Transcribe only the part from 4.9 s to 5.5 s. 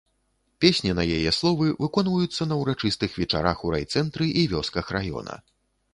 раёна.